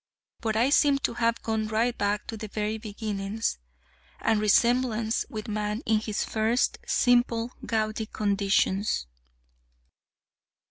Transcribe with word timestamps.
But 0.39 0.55
I 0.55 0.71
seem 0.71 0.97
to 0.97 1.13
have 1.13 1.43
gone 1.43 1.67
right 1.67 1.95
back 1.95 2.25
to 2.25 2.35
the 2.35 2.47
very 2.47 2.79
beginnings, 2.79 3.59
and 4.19 4.41
resemblance 4.41 5.27
with 5.29 5.47
man 5.47 5.83
in 5.85 5.99
his 5.99 6.25
first, 6.25 6.79
simple, 6.87 7.51
gaudy 7.67 8.07
conditions. 8.07 9.05